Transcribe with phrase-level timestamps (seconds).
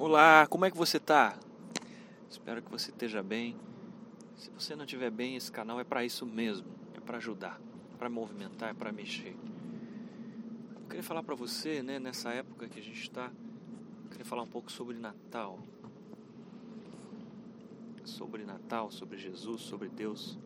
[0.00, 1.36] Olá, como é que você tá?
[2.30, 3.56] Espero que você esteja bem.
[4.36, 7.60] Se você não estiver bem, esse canal é para isso mesmo, é para ajudar,
[7.98, 9.36] para movimentar, é para mexer.
[10.76, 13.32] Eu queria falar para você, né, nessa época que a gente está,
[14.08, 15.58] queria falar um pouco sobre Natal.
[18.04, 20.38] Sobre Natal, sobre Jesus, sobre Deus.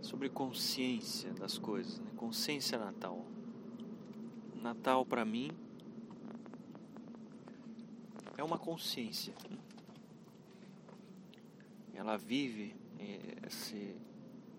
[0.00, 2.10] Sobre consciência das coisas, né?
[2.16, 3.26] consciência natal.
[4.62, 5.50] Natal para mim
[8.36, 9.34] é uma consciência.
[11.94, 13.96] Ela vive eh, esse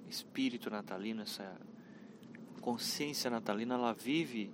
[0.08, 1.60] espírito natalino, essa
[2.62, 4.52] consciência natalina, ela vive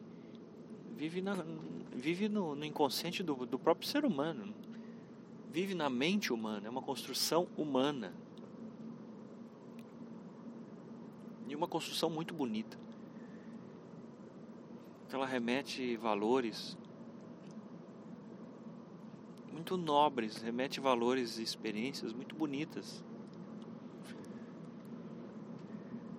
[1.01, 1.35] vive, na,
[1.91, 4.53] vive no, no inconsciente do, do próprio ser humano,
[5.49, 8.13] vive na mente humana, é uma construção humana.
[11.47, 12.77] E uma construção muito bonita.
[15.11, 16.77] Ela remete valores
[19.51, 23.03] muito nobres, remete valores e experiências muito bonitas.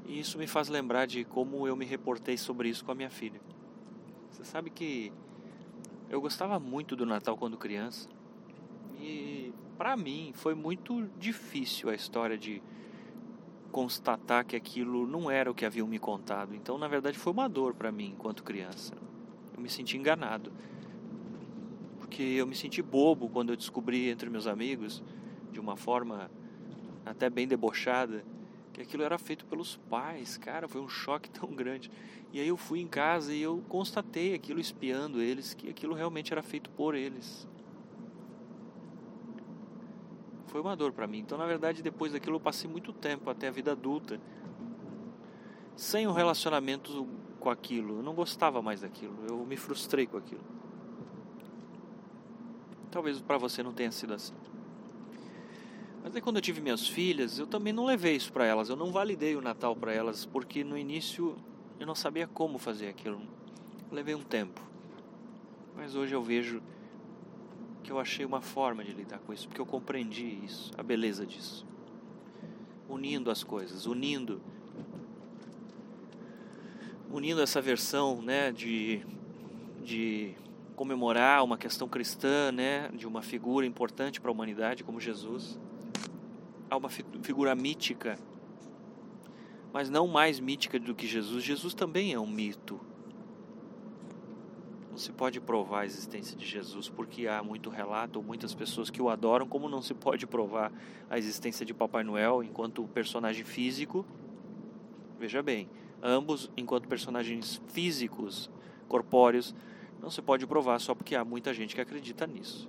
[0.07, 3.11] E isso me faz lembrar de como eu me reportei sobre isso com a minha
[3.11, 3.41] filha.
[4.31, 5.13] Você sabe que
[6.11, 8.09] eu gostava muito do Natal quando criança.
[9.01, 12.63] E para mim foi muito difícil a história de
[13.71, 16.55] constatar que aquilo não era o que haviam me contado.
[16.55, 18.95] Então, na verdade, foi uma dor para mim enquanto criança.
[19.57, 20.53] Eu me senti enganado
[22.13, 25.03] porque eu me senti bobo quando eu descobri entre meus amigos,
[25.51, 26.31] de uma forma
[27.07, 28.23] até bem debochada,
[28.71, 30.37] que aquilo era feito pelos pais.
[30.37, 31.91] Cara, foi um choque tão grande.
[32.31, 36.35] E aí eu fui em casa e eu constatei aquilo espiando eles, que aquilo realmente
[36.35, 37.49] era feito por eles.
[40.49, 41.21] Foi uma dor para mim.
[41.21, 44.21] Então, na verdade, depois daquilo eu passei muito tempo até a vida adulta
[45.75, 47.09] sem um relacionamento
[47.41, 48.01] com aquilo.
[48.01, 49.17] Eu não gostava mais daquilo.
[49.27, 50.63] Eu me frustrei com aquilo.
[52.93, 54.35] Talvez para você não tenha sido assim.
[56.05, 58.69] Mas aí quando eu tive minhas filhas, eu também não levei isso para elas.
[58.69, 61.35] Eu não validei o Natal para elas, porque no início
[61.81, 63.23] eu não sabia como fazer aquilo.
[63.91, 64.61] Eu levei um tempo.
[65.75, 66.63] Mas hoje eu vejo
[67.83, 71.25] que eu achei uma forma de lidar com isso, porque eu compreendi isso, a beleza
[71.25, 71.67] disso.
[72.89, 74.41] Unindo as coisas, unindo
[77.11, 79.03] unindo essa versão, né, de
[79.83, 80.35] de
[80.77, 85.59] comemorar uma questão cristã, né, de uma figura importante para a humanidade como Jesus,
[86.69, 88.19] a uma figura mítica,
[89.73, 91.45] mas não mais mítica do que Jesus.
[91.45, 92.81] Jesus também é um mito.
[94.91, 99.01] Não se pode provar a existência de Jesus porque há muito relato muitas pessoas que
[99.01, 100.71] o adoram, como não se pode provar
[101.09, 104.05] a existência de Papai Noel enquanto personagem físico.
[105.19, 105.71] Veja bem,
[106.03, 108.51] ambos enquanto personagens físicos,
[108.87, 109.55] corpóreos,
[110.03, 112.69] não se pode provar só porque há muita gente que acredita nisso.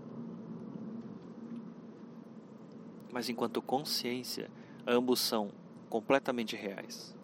[3.11, 4.51] Mas enquanto consciência,
[4.85, 5.51] ambos são
[5.89, 7.15] completamente reais.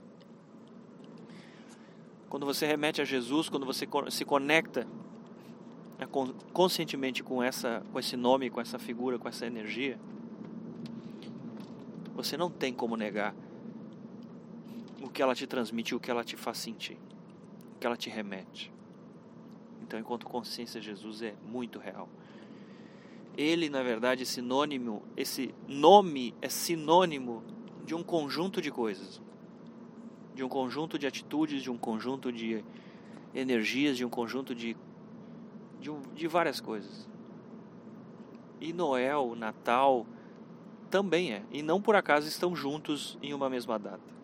[2.28, 4.88] Quando você remete a Jesus, quando você se conecta
[5.98, 6.08] né,
[6.54, 10.00] conscientemente com essa, com esse nome, com essa figura, com essa energia,
[12.16, 13.36] você não tem como negar
[15.02, 16.98] o que ela te transmite, o que ela te faz sentir,
[17.76, 18.72] o que ela te remete.
[19.90, 22.08] Então, enquanto consciência, Jesus é muito real.
[23.36, 27.44] Ele, na verdade, é sinônimo, esse nome é sinônimo
[27.88, 29.20] de um conjunto de coisas,
[30.36, 32.64] de um conjunto de atitudes, de um conjunto de
[33.34, 34.78] energias, de um conjunto de,
[35.82, 37.10] de, de várias coisas.
[38.62, 40.06] E Noel, Natal,
[40.92, 41.42] também é.
[41.52, 44.19] E não por acaso estão juntos em uma mesma data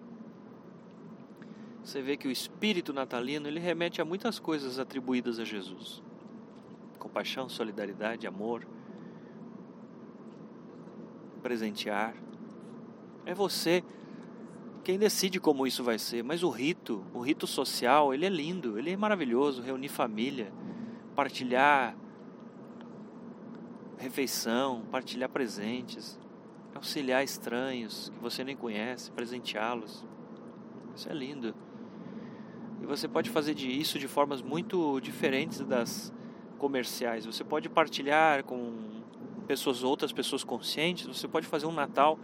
[1.86, 6.02] você vê que o espírito natalino ele remete a muitas coisas atribuídas a Jesus:
[6.98, 8.68] compaixão, solidariedade, amor,
[11.44, 12.16] presentear.
[13.24, 13.84] É você
[14.84, 18.80] quem decide como isso vai ser, mas o rito, o rito social, ele é lindo,
[18.80, 20.52] ele é maravilhoso, reunir família,
[21.16, 21.96] partilhar
[23.98, 26.20] refeição, partilhar presentes,
[26.74, 30.06] auxiliar estranhos que você nem conhece, presenteá-los.
[30.96, 31.65] Isso é lindo.
[32.86, 36.14] E você pode fazer isso de formas muito diferentes das
[36.60, 37.26] comerciais.
[37.26, 38.74] Você pode partilhar com
[39.48, 41.08] pessoas outras pessoas conscientes.
[41.08, 42.20] Você pode fazer um Natal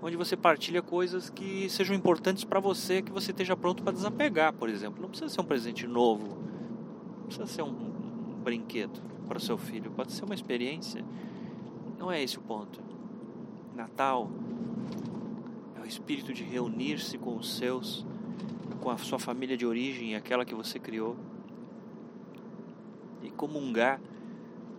[0.00, 4.54] onde você partilha coisas que sejam importantes para você, que você esteja pronto para desapegar,
[4.54, 5.02] por exemplo.
[5.02, 6.38] Não precisa ser um presente novo,
[7.18, 11.04] não precisa ser um, um brinquedo para o seu filho, pode ser uma experiência.
[11.98, 12.80] Não é esse o ponto.
[13.74, 14.30] Natal
[15.76, 18.06] é o espírito de reunir-se com os seus
[18.80, 21.16] com a sua família de origem, aquela que você criou,
[23.22, 24.00] e comungar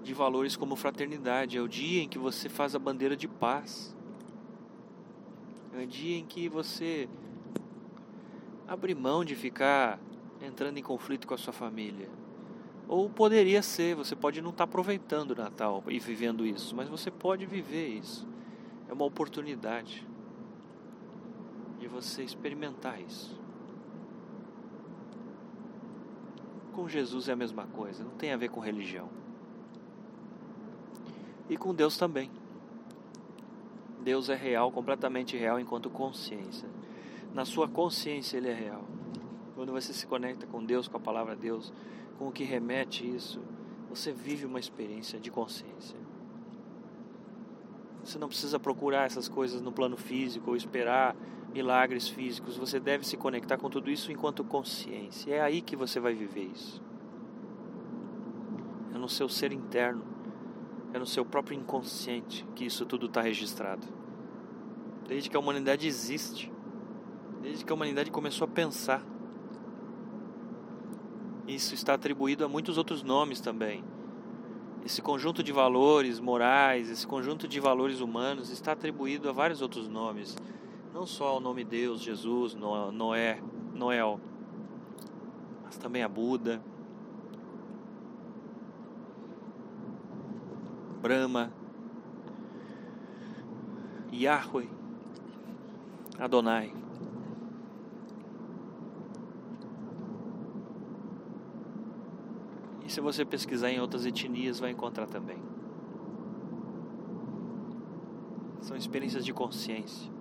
[0.04, 3.96] de valores como fraternidade, é o dia em que você faz a bandeira de paz.
[5.74, 7.08] É o dia em que você
[8.68, 10.00] abre mão de ficar
[10.42, 12.10] entrando em conflito com a sua família.
[12.88, 17.12] Ou poderia ser, você pode não estar aproveitando o Natal e vivendo isso, mas você
[17.12, 18.28] pode viver isso.
[18.88, 20.08] É uma oportunidade
[21.80, 23.40] de você experimentar isso.
[26.80, 29.10] Com Jesus é a mesma coisa, não tem a ver com religião.
[31.50, 32.32] E com Deus também.
[34.02, 36.70] Deus é real, completamente real enquanto consciência.
[37.34, 38.86] Na sua consciência ele é real.
[39.56, 41.74] Quando você se conecta com Deus, com a palavra de Deus,
[42.18, 43.42] com o que remete isso,
[43.90, 46.00] você vive uma experiência de consciência.
[48.06, 51.14] Você não precisa procurar essas coisas no plano físico ou esperar
[51.54, 52.58] milagres físicos.
[52.58, 55.34] Você deve se conectar com tudo isso enquanto consciência.
[55.34, 56.82] É aí que você vai viver isso.
[58.94, 60.04] É no seu ser interno,
[60.94, 63.88] é no seu próprio inconsciente que isso tudo está registrado.
[65.08, 66.52] Desde que a humanidade existe,
[67.42, 69.04] desde que a humanidade começou a pensar.
[71.48, 73.84] Isso está atribuído a muitos outros nomes também.
[74.86, 79.88] Esse conjunto de valores morais, esse conjunto de valores humanos está atribuído a vários outros
[79.88, 80.38] nomes
[80.94, 83.42] não só ao nome Deus, Jesus, Noé,
[83.74, 84.20] Noel,
[85.64, 86.62] mas também a Buda,
[91.02, 91.52] Brahma,
[94.12, 94.68] Yahweh,
[96.18, 96.74] Adonai.
[102.86, 105.38] E se você pesquisar em outras etnias, vai encontrar também.
[108.62, 110.19] São experiências de consciência.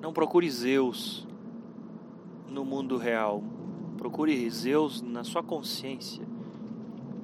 [0.00, 1.26] Não procure Zeus
[2.48, 3.42] no mundo real.
[3.96, 6.26] Procure Zeus na sua consciência.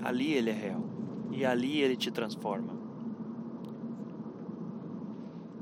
[0.02, 0.84] Ali ele é real.
[1.30, 2.74] E ali ele te transforma.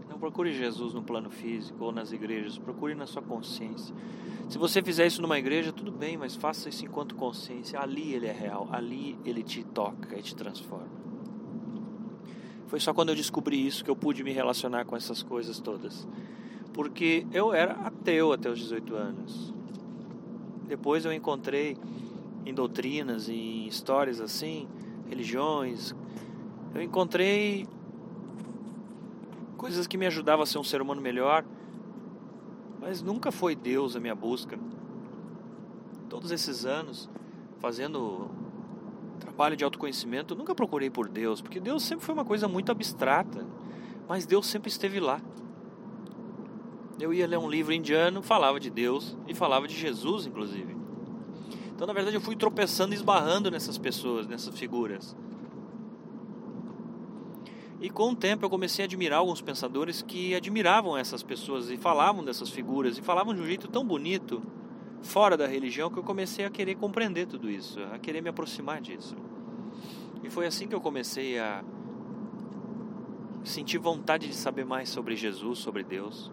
[0.09, 2.57] Não procure Jesus no plano físico ou nas igrejas.
[2.57, 3.95] Procure na sua consciência.
[4.49, 7.79] Se você fizer isso numa igreja, tudo bem, mas faça isso enquanto consciência.
[7.79, 8.69] Ali ele é real.
[8.73, 11.03] Ali ele te toca e te transforma.
[12.69, 16.09] Foi só quando eu descobri isso que eu pude me relacionar com essas coisas todas
[16.73, 19.55] porque eu era ateu até os 18 anos.
[20.67, 21.77] Depois eu encontrei
[22.47, 24.67] em doutrinas, em histórias assim,
[25.09, 25.95] religiões,
[26.75, 27.67] eu encontrei
[29.57, 31.45] coisas que me ajudavam a ser um ser humano melhor,
[32.81, 34.59] mas nunca foi Deus a minha busca.
[36.09, 37.09] Todos esses anos
[37.61, 38.29] fazendo
[39.21, 43.47] trabalho de autoconhecimento, nunca procurei por Deus, porque Deus sempre foi uma coisa muito abstrata,
[44.09, 45.21] mas Deus sempre esteve lá.
[47.01, 50.77] Eu ia ler um livro indiano, falava de Deus e falava de Jesus, inclusive.
[51.75, 55.17] Então, na verdade, eu fui tropeçando e esbarrando nessas pessoas, nessas figuras.
[57.81, 61.77] E com o tempo eu comecei a admirar alguns pensadores que admiravam essas pessoas e
[61.77, 64.41] falavam dessas figuras e falavam de um jeito tão bonito,
[65.03, 68.81] fora da religião, que eu comecei a querer compreender tudo isso, a querer me aproximar
[68.81, 69.17] disso.
[70.23, 71.65] E foi assim que eu comecei a
[73.43, 76.31] sentir vontade de saber mais sobre Jesus, sobre Deus.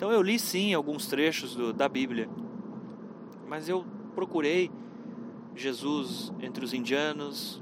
[0.00, 2.26] Então eu li sim alguns trechos do, da Bíblia,
[3.46, 4.70] mas eu procurei
[5.54, 7.60] Jesus entre os indianos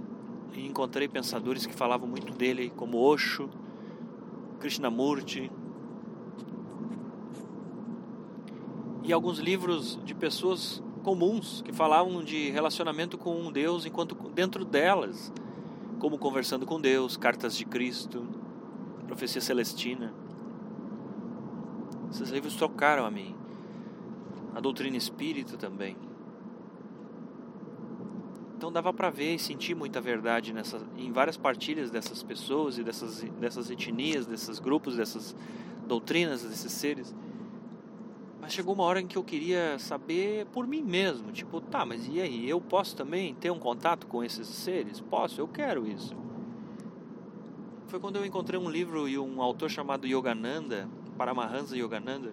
[0.55, 3.51] e encontrei pensadores que falavam muito dele, como Osho,
[4.61, 5.51] Krishnamurti,
[9.03, 15.33] e alguns livros de pessoas comuns que falavam de relacionamento com Deus enquanto dentro delas,
[15.99, 18.25] como conversando com Deus, cartas de Cristo,
[19.09, 20.28] profecia celestina.
[22.11, 23.35] Esses livros tocaram a mim.
[24.55, 25.97] A doutrina espírita também.
[28.57, 32.83] Então dava para ver e sentir muita verdade nessa, em várias partilhas dessas pessoas e
[32.83, 35.37] dessas, dessas etnias, desses grupos, dessas
[35.87, 37.15] doutrinas, desses seres.
[38.41, 42.09] Mas chegou uma hora em que eu queria saber por mim mesmo, tipo, tá, mas
[42.09, 42.49] e aí?
[42.49, 45.01] Eu posso também ter um contato com esses seres?
[45.01, 46.17] Posso, eu quero isso.
[47.87, 52.33] Foi quando eu encontrei um livro e um autor chamado Yogananda, Paramahansa Yogananda,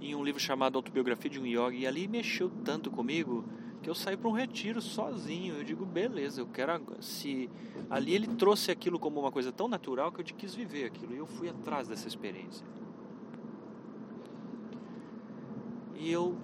[0.00, 3.44] em um livro chamado Autobiografia de um Yogi, e ali mexeu tanto comigo
[3.82, 5.56] que eu saí para um retiro sozinho.
[5.56, 6.72] Eu digo, beleza, eu quero.
[7.00, 7.50] Se
[7.88, 11.18] ali ele trouxe aquilo como uma coisa tão natural que eu quis viver aquilo, e
[11.18, 12.66] eu fui atrás dessa experiência.
[15.96, 16.36] E eu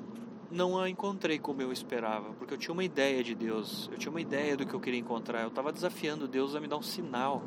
[0.51, 4.11] não a encontrei como eu esperava, porque eu tinha uma ideia de Deus, eu tinha
[4.11, 6.83] uma ideia do que eu queria encontrar, eu estava desafiando Deus a me dar um
[6.83, 7.43] sinal.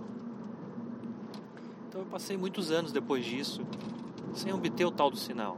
[1.88, 3.66] Então eu passei muitos anos depois disso
[4.34, 5.58] sem obter o tal do sinal.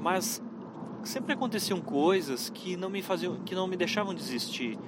[0.00, 0.42] Mas
[1.02, 4.78] sempre aconteciam coisas que não me faziam, que não me deixavam desistir.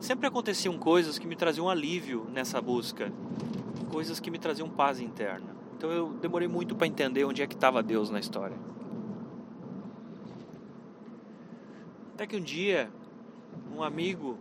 [0.00, 3.12] Sempre aconteciam coisas que me traziam alívio nessa busca,
[3.90, 5.56] coisas que me traziam paz interna.
[5.76, 8.56] Então eu demorei muito para entender onde é que estava Deus na história.
[12.14, 12.90] Até que um dia,
[13.74, 14.38] um amigo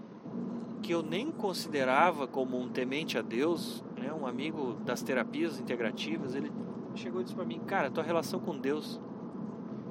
[0.82, 6.36] que eu nem considerava como um temente a Deus, né, um amigo das terapias integrativas,
[6.36, 6.52] ele
[6.94, 9.00] chegou e disse para mim: Cara, tua relação com Deus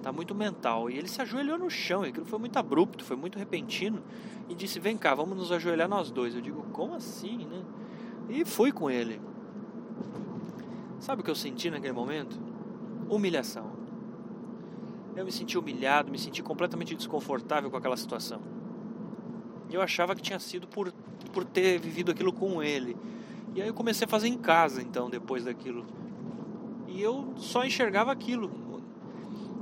[0.02, 0.88] tá muito mental.
[0.88, 4.02] E ele se ajoelhou no chão, e aquilo foi muito abrupto, foi muito repentino,
[4.48, 6.34] e disse: Vem cá, vamos nos ajoelhar nós dois.
[6.34, 7.62] Eu digo: Como assim, né?
[8.28, 9.20] E fui com ele.
[11.00, 12.38] Sabe o que eu senti naquele momento?
[13.10, 13.72] Humilhação.
[15.14, 18.40] Eu me senti humilhado, me senti completamente desconfortável com aquela situação.
[19.70, 20.92] Eu achava que tinha sido por,
[21.32, 22.96] por ter vivido aquilo com ele.
[23.54, 25.86] E aí eu comecei a fazer em casa, então, depois daquilo.
[26.88, 28.50] E eu só enxergava aquilo.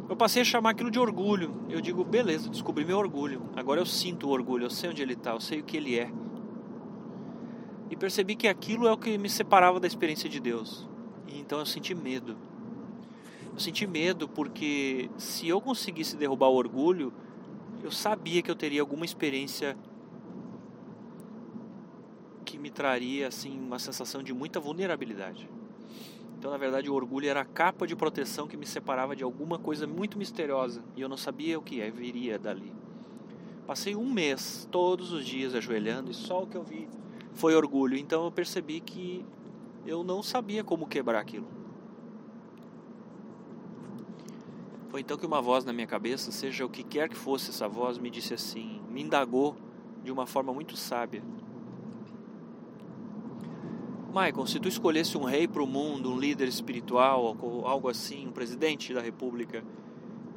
[0.08, 1.54] Eu passei a chamar aquilo de orgulho.
[1.68, 3.42] Eu digo, beleza, descobri meu orgulho.
[3.54, 5.98] Agora eu sinto o orgulho, eu sei onde ele está, eu sei o que ele
[5.98, 6.10] é.
[7.90, 10.88] E percebi que aquilo é o que me separava da experiência de Deus.
[11.26, 12.36] E então eu senti medo.
[13.52, 17.12] Eu senti medo porque se eu conseguisse derrubar o orgulho,
[17.82, 19.76] eu sabia que eu teria alguma experiência
[22.72, 25.48] traria assim uma sensação de muita vulnerabilidade.
[26.38, 29.58] Então, na verdade, o orgulho era a capa de proteção que me separava de alguma
[29.58, 32.72] coisa muito misteriosa e eu não sabia o que é, viria dali.
[33.64, 36.88] Passei um mês, todos os dias, ajoelhando e só o que eu vi
[37.32, 37.96] foi orgulho.
[37.96, 39.24] Então, eu percebi que
[39.86, 41.46] eu não sabia como quebrar aquilo.
[44.88, 47.66] Foi então que uma voz na minha cabeça, seja o que quer que fosse essa
[47.66, 49.56] voz, me disse assim, me indagou
[50.04, 51.22] de uma forma muito sábia.
[54.12, 58.30] Michael, se tu escolhesse um rei para o mundo, um líder espiritual, algo assim, um
[58.30, 59.64] presidente da república,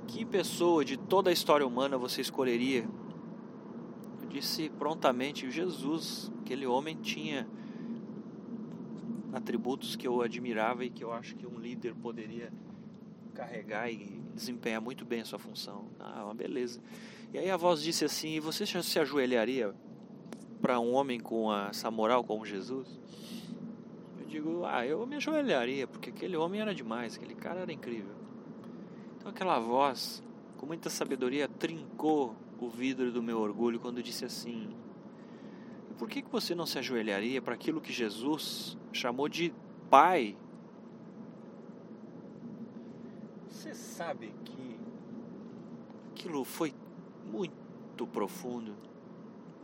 [0.07, 2.87] que pessoa de toda a história humana você escolheria?
[4.21, 6.31] Eu disse prontamente Jesus.
[6.39, 7.45] Aquele homem tinha
[9.33, 12.53] atributos que eu admirava e que eu acho que um líder poderia
[13.33, 15.89] carregar e desempenhar muito bem a sua função.
[15.99, 16.79] Ah, uma beleza.
[17.33, 19.75] E aí a voz disse assim: Você se ajoelharia
[20.61, 22.87] para um homem com essa moral como Jesus?
[24.35, 28.13] Digo, ah, eu me ajoelharia, porque aquele homem era demais, aquele cara era incrível.
[29.17, 30.21] Então aquela voz,
[30.57, 34.75] com muita sabedoria, trincou o vidro do meu orgulho quando disse assim:
[35.97, 39.53] Por que, que você não se ajoelharia para aquilo que Jesus chamou de
[39.89, 40.35] Pai?
[43.47, 44.77] Você sabe que
[46.11, 46.73] aquilo foi
[47.23, 48.75] muito profundo,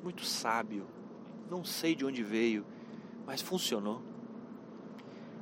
[0.01, 0.87] muito sábio.
[1.49, 2.65] Não sei de onde veio,
[3.25, 4.10] mas funcionou.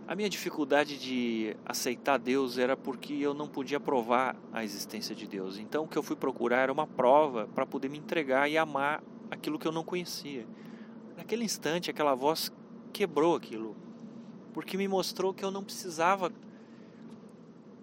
[0.10, 5.28] A minha dificuldade de aceitar Deus era porque eu não podia provar a existência de
[5.28, 5.60] Deus.
[5.60, 9.04] Então o que eu fui procurar era uma prova para poder me entregar e amar
[9.30, 10.48] aquilo que eu não conhecia.
[11.16, 12.52] Naquele instante, aquela voz
[12.92, 13.78] quebrou aquilo,
[14.52, 16.34] porque me mostrou que eu não precisava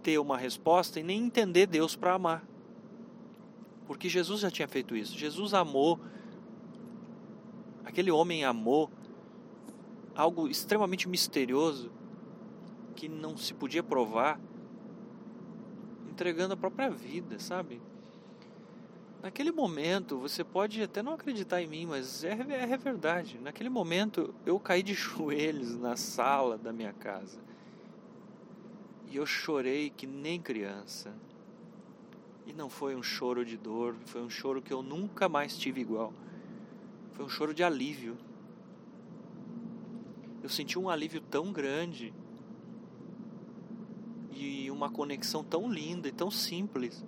[0.02, 2.44] ter uma resposta e nem entender Deus para amar.
[3.86, 5.16] Porque Jesus já tinha feito isso.
[5.16, 6.00] Jesus amou,
[7.84, 8.90] aquele homem amou
[10.12, 11.94] algo extremamente misterioso
[12.96, 14.40] que não se podia provar,
[16.10, 17.80] entregando a própria vida, sabe?
[19.22, 23.38] Naquele momento, você pode até não acreditar em mim, mas é, é verdade.
[23.38, 27.38] Naquele momento, eu caí de joelhos na sala da minha casa.
[29.08, 31.12] E eu chorei que nem criança.
[32.46, 35.80] E não foi um choro de dor, foi um choro que eu nunca mais tive
[35.80, 36.12] igual.
[37.12, 38.16] Foi um choro de alívio.
[40.42, 42.14] Eu senti um alívio tão grande
[44.76, 47.04] uma conexão tão linda e tão simples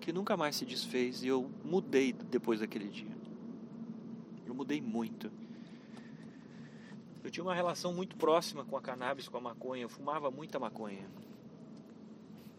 [0.00, 3.14] que nunca mais se desfez e eu mudei depois daquele dia.
[4.46, 5.30] Eu mudei muito.
[7.22, 9.82] Eu tinha uma relação muito próxima com a cannabis, com a maconha.
[9.82, 11.10] Eu fumava muita maconha.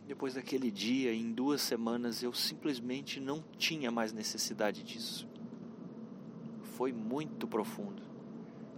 [0.05, 5.27] Depois daquele dia, em duas semanas, eu simplesmente não tinha mais necessidade disso.
[6.75, 8.03] Foi muito profundo.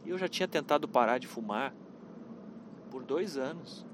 [0.05, 1.73] E eu já tinha tentado parar de fumar
[2.89, 3.85] por dois anos.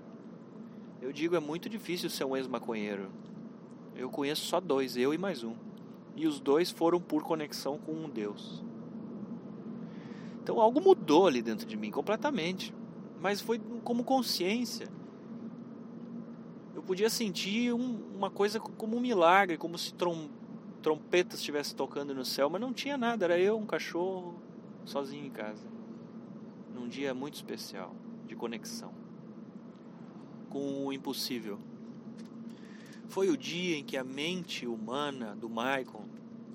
[1.08, 3.10] Eu digo, é muito difícil ser um ex-maconheiro.
[3.96, 5.56] Eu conheço só dois, eu e mais um.
[6.18, 8.62] E os dois foram por conexão com um Deus.
[10.44, 12.74] Então algo mudou ali dentro de mim completamente.
[13.22, 14.90] Mas foi como consciência.
[16.76, 20.28] Eu podia sentir um, uma coisa como um milagre, como se trom,
[20.82, 24.42] trompetas estivesse tocando no céu, mas não tinha nada, era eu, um cachorro,
[24.84, 25.66] sozinho em casa.
[26.76, 27.96] Num dia muito especial
[28.28, 29.07] de conexão
[30.58, 31.60] com o impossível.
[33.08, 36.04] Foi o dia em que a mente humana do Maicon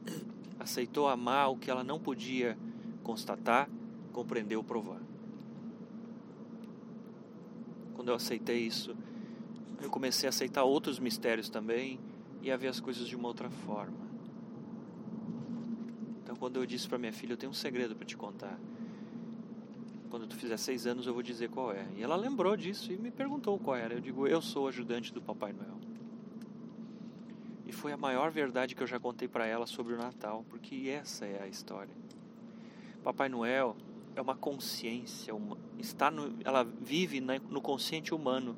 [0.59, 2.59] aceitou amar o que ela não podia
[3.04, 3.71] constatar,
[4.12, 5.00] compreender ou provar.
[7.94, 8.97] Quando eu aceitei isso,
[9.80, 12.00] eu comecei a aceitar outros mistérios também
[12.42, 14.02] e a ver as coisas de uma outra forma.
[16.25, 18.59] Então, quando eu disse para minha filha, eu tenho um segredo para te contar.
[20.12, 21.87] Quando tu fizer seis anos, eu vou dizer qual é.
[21.97, 23.95] E ela lembrou disso e me perguntou qual era.
[23.95, 25.81] Eu digo, eu sou ajudante do Papai Noel.
[27.64, 30.90] E foi a maior verdade que eu já contei para ela sobre o Natal, porque
[30.90, 31.95] essa é a história.
[33.02, 33.75] Papai Noel
[34.14, 38.54] é uma consciência, uma, está no, ela vive no consciente humano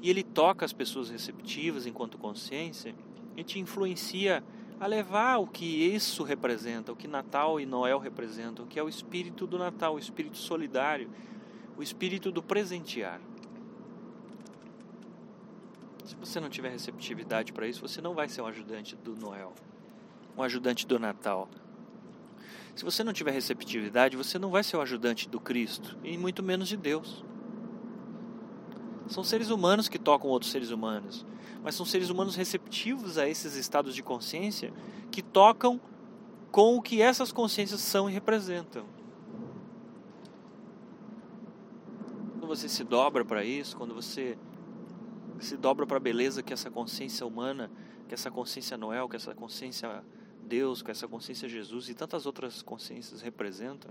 [0.00, 2.94] e ele toca as pessoas receptivas enquanto consciência
[3.36, 4.42] e te influencia
[4.78, 8.82] a levar o que isso representa, o que Natal e Noel representam, o que é
[8.82, 11.10] o espírito do Natal, o espírito solidário,
[11.76, 13.20] o espírito do presentear.
[16.04, 19.54] Se você não tiver receptividade para isso, você não vai ser um ajudante do Noel,
[20.36, 21.48] um ajudante do Natal.
[22.74, 26.42] Se você não tiver receptividade, você não vai ser o ajudante do Cristo e muito
[26.42, 27.24] menos de Deus.
[29.08, 31.24] São seres humanos que tocam outros seres humanos,
[31.62, 34.72] mas são seres humanos receptivos a esses estados de consciência
[35.10, 35.80] que tocam
[36.50, 38.84] com o que essas consciências são e representam.
[42.32, 44.38] Quando você se dobra para isso, quando você
[45.40, 47.70] se dobra para a beleza que essa consciência humana,
[48.08, 50.02] que essa consciência Noel, que essa consciência
[50.46, 53.90] Deus, que essa consciência Jesus e tantas outras consciências representam,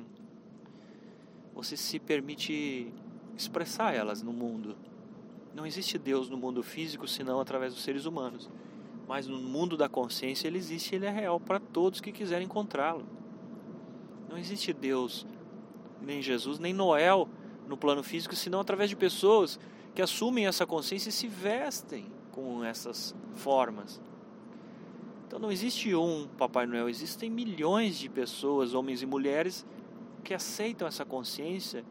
[1.54, 2.92] você se permite
[3.36, 4.76] expressar elas no mundo
[5.56, 8.50] não existe Deus no mundo físico senão através dos seres humanos.
[9.08, 13.06] Mas no mundo da consciência ele existe, ele é real para todos que quiserem encontrá-lo.
[14.30, 15.26] Não existe Deus,
[16.02, 17.30] nem Jesus, nem Noel
[17.70, 19.58] no plano físico, senão através de pessoas
[19.94, 24.02] que assumem essa consciência e se vestem com essas formas.
[25.26, 29.66] Então não existe um Papai Noel, existem milhões de pessoas, homens e mulheres,
[30.22, 31.86] que aceitam essa consciência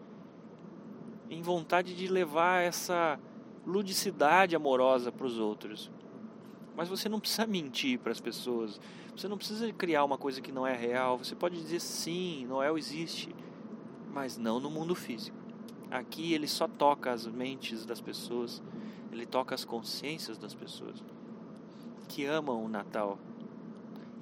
[1.31, 3.19] em vontade de levar essa
[3.67, 5.91] ludicidade amorosa para os outros.
[6.77, 8.81] Mas você não precisa mentir para as pessoas.
[9.17, 11.19] Você não precisa criar uma coisa que não é real.
[11.19, 13.35] Você pode dizer sim, Noel existe,
[14.13, 15.37] mas não no mundo físico.
[15.91, 18.63] Aqui ele só toca as mentes das pessoas,
[19.13, 21.03] ele toca as consciências das pessoas
[22.09, 23.19] que amam o Natal.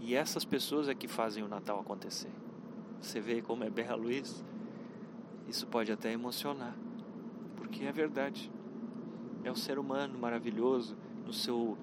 [0.00, 2.30] E essas pessoas é que fazem o Natal acontecer.
[3.00, 4.44] Você vê como é belo isso?
[5.48, 6.74] Isso pode até emocionar,
[7.56, 8.50] porque é verdade
[9.44, 11.76] é o ser humano maravilhoso no seu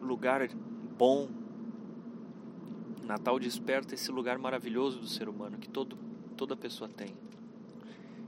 [0.00, 0.48] lugar
[0.96, 1.28] bom.
[3.02, 5.96] Natal desperta esse lugar maravilhoso do ser humano que todo,
[6.36, 7.12] toda pessoa tem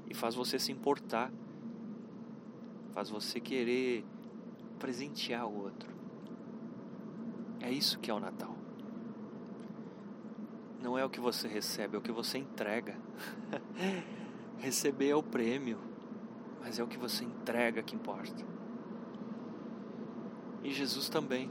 [0.09, 1.33] e faz você se importar,
[2.90, 4.05] faz você querer
[4.78, 5.90] presentear o outro.
[7.61, 8.55] É isso que é o Natal.
[10.83, 12.98] Não é o que você recebe, é o que você entrega.
[14.59, 15.91] Receber é o prêmio
[16.62, 18.44] mas é o que você entrega que importa.
[20.62, 21.51] E Jesus também.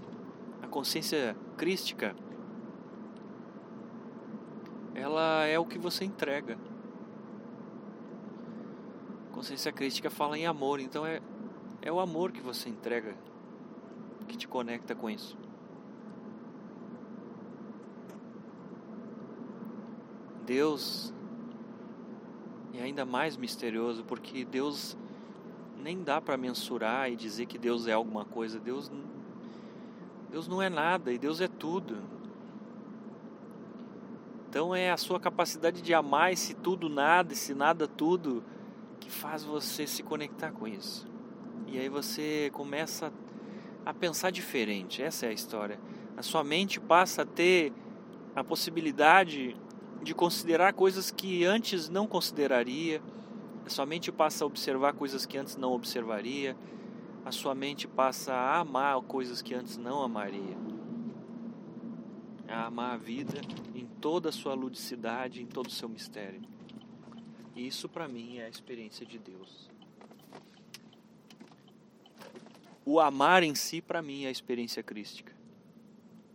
[0.62, 2.16] A consciência crística,
[4.96, 6.58] ela é o que você entrega.
[9.32, 11.20] Consciência crística fala em amor, então é,
[11.82, 13.16] é o amor que você entrega
[14.32, 15.38] que te conecta com isso.
[20.46, 21.14] Deus
[22.74, 24.98] é ainda mais misterioso porque Deus
[25.82, 28.60] nem dá para mensurar e dizer que Deus é alguma coisa.
[28.60, 28.92] Deus,
[30.30, 31.98] Deus não é nada e Deus é tudo.
[34.50, 38.44] Então é a sua capacidade de amar esse tudo nada, esse nada tudo,
[39.00, 41.08] que faz você se conectar com isso.
[41.68, 43.12] E aí você começa
[43.86, 45.02] a pensar diferente.
[45.02, 45.80] Essa é a história.
[46.18, 47.74] A sua mente passa a ter
[48.36, 49.56] a possibilidade
[50.04, 53.02] de considerar coisas que antes não consideraria
[53.72, 56.56] sua mente passa a observar coisas que antes não observaria.
[57.24, 60.58] A sua mente passa a amar coisas que antes não amaria.
[62.48, 63.40] A amar a vida
[63.74, 66.42] em toda a sua ludicidade, em todo o seu mistério.
[67.56, 69.70] Isso para mim é a experiência de Deus.
[72.86, 75.34] O amar em si, para mim, é a experiência crística.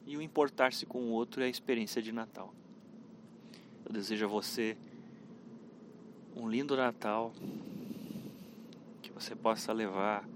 [0.06, 2.54] E o importar-se com o outro é a experiência de Natal.
[3.84, 4.76] Eu desejo a você
[6.36, 7.32] um lindo Natal,
[9.00, 10.28] que você possa levar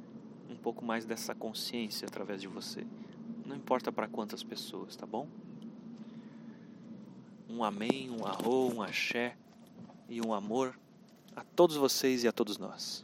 [0.49, 2.87] um pouco mais dessa consciência através de você.
[3.45, 5.29] Não importa para quantas pessoas, tá bom?
[7.49, 9.37] Um amém, um arro, um axé
[10.09, 10.75] e um amor
[11.37, 12.99] a todos vocês e a todos nós.